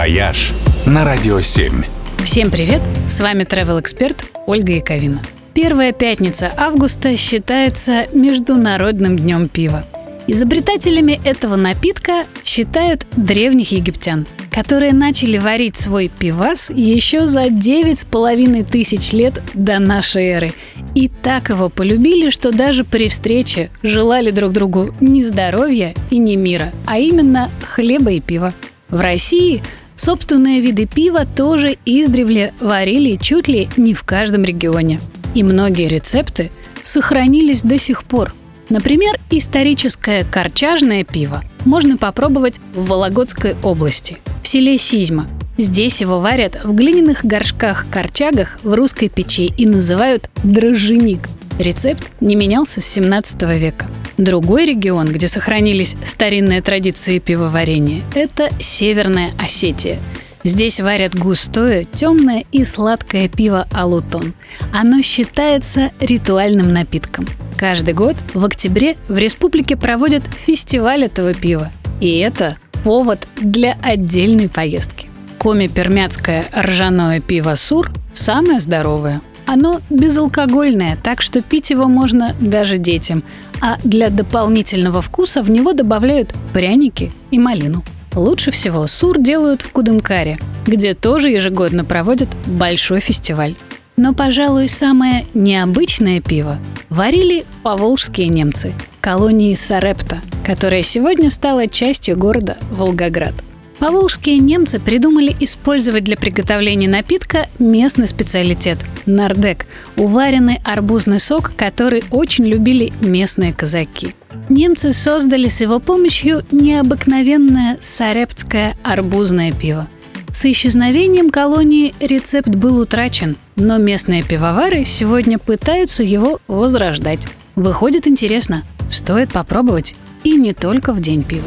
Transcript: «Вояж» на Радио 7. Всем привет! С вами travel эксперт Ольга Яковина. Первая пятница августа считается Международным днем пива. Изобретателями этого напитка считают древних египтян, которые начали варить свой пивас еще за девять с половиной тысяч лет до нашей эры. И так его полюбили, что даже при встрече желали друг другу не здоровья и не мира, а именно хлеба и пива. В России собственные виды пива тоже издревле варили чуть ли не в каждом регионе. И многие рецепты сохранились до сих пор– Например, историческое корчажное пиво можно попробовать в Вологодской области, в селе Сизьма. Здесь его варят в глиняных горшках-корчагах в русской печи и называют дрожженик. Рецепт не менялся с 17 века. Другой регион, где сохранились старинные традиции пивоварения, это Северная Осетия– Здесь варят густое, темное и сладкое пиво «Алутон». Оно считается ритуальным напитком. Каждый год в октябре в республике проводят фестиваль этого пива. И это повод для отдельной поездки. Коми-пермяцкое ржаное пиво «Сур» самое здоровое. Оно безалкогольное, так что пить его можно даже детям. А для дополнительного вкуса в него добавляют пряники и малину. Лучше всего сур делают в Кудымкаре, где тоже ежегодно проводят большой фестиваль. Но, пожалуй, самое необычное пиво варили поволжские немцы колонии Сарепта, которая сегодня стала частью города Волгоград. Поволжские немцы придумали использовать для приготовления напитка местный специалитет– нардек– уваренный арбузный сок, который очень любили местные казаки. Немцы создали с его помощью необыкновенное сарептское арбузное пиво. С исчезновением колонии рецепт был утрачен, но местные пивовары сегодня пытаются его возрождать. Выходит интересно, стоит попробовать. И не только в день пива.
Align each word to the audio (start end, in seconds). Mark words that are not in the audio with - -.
«Вояж» 0.00 0.52
на 0.86 1.04
Радио 1.04 1.42
7. 1.42 1.84
Всем 2.24 2.50
привет! 2.50 2.80
С 3.06 3.20
вами 3.20 3.42
travel 3.42 3.78
эксперт 3.78 4.32
Ольга 4.46 4.72
Яковина. 4.72 5.20
Первая 5.52 5.92
пятница 5.92 6.50
августа 6.56 7.18
считается 7.18 8.06
Международным 8.14 9.18
днем 9.18 9.50
пива. 9.50 9.84
Изобретателями 10.26 11.20
этого 11.22 11.56
напитка 11.56 12.24
считают 12.44 13.06
древних 13.14 13.72
египтян, 13.72 14.26
которые 14.50 14.94
начали 14.94 15.36
варить 15.36 15.76
свой 15.76 16.08
пивас 16.08 16.70
еще 16.70 17.26
за 17.26 17.50
девять 17.50 17.98
с 17.98 18.04
половиной 18.04 18.62
тысяч 18.62 19.12
лет 19.12 19.42
до 19.52 19.80
нашей 19.80 20.24
эры. 20.28 20.52
И 20.94 21.08
так 21.08 21.50
его 21.50 21.68
полюбили, 21.68 22.30
что 22.30 22.52
даже 22.52 22.84
при 22.84 23.10
встрече 23.10 23.68
желали 23.82 24.30
друг 24.30 24.52
другу 24.52 24.94
не 24.98 25.22
здоровья 25.22 25.92
и 26.08 26.16
не 26.16 26.36
мира, 26.36 26.72
а 26.86 26.98
именно 26.98 27.50
хлеба 27.74 28.12
и 28.12 28.20
пива. 28.20 28.54
В 28.88 29.00
России 29.00 29.62
собственные 30.00 30.60
виды 30.60 30.86
пива 30.86 31.26
тоже 31.26 31.76
издревле 31.84 32.54
варили 32.60 33.16
чуть 33.16 33.48
ли 33.48 33.68
не 33.76 33.94
в 33.94 34.02
каждом 34.02 34.44
регионе. 34.44 35.00
И 35.34 35.42
многие 35.42 35.88
рецепты 35.88 36.50
сохранились 36.82 37.62
до 37.62 37.78
сих 37.78 38.04
пор– 38.04 38.34
Например, 38.70 39.18
историческое 39.30 40.24
корчажное 40.24 41.02
пиво 41.02 41.42
можно 41.64 41.96
попробовать 41.96 42.60
в 42.72 42.86
Вологодской 42.86 43.56
области, 43.64 44.18
в 44.44 44.48
селе 44.48 44.78
Сизьма. 44.78 45.26
Здесь 45.58 46.00
его 46.00 46.20
варят 46.20 46.60
в 46.62 46.72
глиняных 46.72 47.24
горшках-корчагах 47.24 48.60
в 48.62 48.72
русской 48.74 49.08
печи 49.08 49.52
и 49.56 49.66
называют 49.66 50.30
дрожженик. 50.44 51.28
Рецепт 51.58 52.12
не 52.20 52.36
менялся 52.36 52.80
с 52.80 52.86
17 52.86 53.42
века. 53.58 53.86
Другой 54.18 54.66
регион, 54.66 55.06
где 55.06 55.28
сохранились 55.28 55.96
старинные 56.04 56.62
традиции 56.62 57.18
пивоварения, 57.18 58.02
это 58.14 58.50
Северная 58.58 59.32
Осетия– 59.38 59.98
Здесь 60.42 60.80
варят 60.80 61.14
густое, 61.14 61.84
темное 61.84 62.44
и 62.50 62.64
сладкое 62.64 63.28
пиво 63.28 63.66
«Алутон». 63.72 64.32
Оно 64.72 65.02
считается 65.02 65.92
ритуальным 66.00 66.68
напитком. 66.68 67.26
Каждый 67.58 67.92
год 67.92 68.16
в 68.32 68.42
октябре 68.46 68.96
в 69.08 69.18
республике 69.18 69.76
проводят 69.76 70.22
фестиваль 70.26 71.04
этого 71.04 71.34
пива. 71.34 71.70
И 72.00 72.18
это 72.18 72.56
повод 72.84 73.28
для 73.36 73.76
отдельной 73.82 74.48
поездки. 74.48 75.08
Коми-пермяцкое 75.38 76.46
ржаное 76.56 77.20
пиво 77.20 77.54
«Сур» 77.54 77.92
самое 78.14 78.60
здоровое. 78.60 79.20
Оно 79.52 79.80
безалкогольное, 79.90 80.96
так 81.02 81.20
что 81.20 81.42
пить 81.42 81.70
его 81.70 81.86
можно 81.86 82.36
даже 82.38 82.78
детям. 82.78 83.24
А 83.60 83.78
для 83.82 84.08
дополнительного 84.08 85.02
вкуса 85.02 85.42
в 85.42 85.50
него 85.50 85.72
добавляют 85.72 86.32
пряники 86.52 87.10
и 87.32 87.38
малину. 87.40 87.82
Лучше 88.14 88.52
всего 88.52 88.86
сур 88.86 89.20
делают 89.20 89.62
в 89.62 89.72
Кудымкаре, 89.72 90.38
где 90.66 90.94
тоже 90.94 91.30
ежегодно 91.30 91.84
проводят 91.84 92.28
большой 92.46 93.00
фестиваль. 93.00 93.56
Но, 93.96 94.14
пожалуй, 94.14 94.68
самое 94.68 95.26
необычное 95.34 96.20
пиво 96.20 96.60
варили 96.88 97.44
поволжские 97.64 98.28
немцы 98.28 98.72
колонии 99.00 99.56
Сарепта, 99.56 100.20
которая 100.46 100.84
сегодня 100.84 101.28
стала 101.28 101.66
частью 101.66 102.16
города 102.16 102.56
Волгоград. 102.70 103.34
Поволжские 103.80 104.38
немцы 104.38 104.78
придумали 104.78 105.34
использовать 105.40 106.04
для 106.04 106.18
приготовления 106.18 106.86
напитка 106.86 107.48
местный 107.58 108.06
специалитет– 108.06 108.78
нардек– 109.06 109.64
уваренный 109.96 110.60
арбузный 110.66 111.18
сок, 111.18 111.52
который 111.56 112.04
очень 112.10 112.46
любили 112.46 112.92
местные 113.00 113.54
казаки. 113.54 114.14
Немцы 114.50 114.92
создали 114.92 115.48
с 115.48 115.62
его 115.62 115.80
помощью 115.80 116.42
необыкновенное 116.50 117.78
сарептское 117.80 118.74
арбузное 118.84 119.50
пиво. 119.50 119.88
С 120.30 120.44
исчезновением 120.44 121.30
колонии 121.30 121.94
рецепт 122.00 122.50
был 122.50 122.78
утрачен, 122.78 123.38
но 123.56 123.78
местные 123.78 124.22
пивовары 124.22 124.84
сегодня 124.84 125.38
пытаются 125.38 126.02
его 126.02 126.38
возрождать. 126.48 127.26
Выходит 127.56 128.06
интересно, 128.06 128.62
стоит 128.90 129.32
попробовать. 129.32 129.94
И 130.22 130.36
не 130.36 130.52
только 130.52 130.92
в 130.92 131.00
день 131.00 131.24
пива. 131.24 131.46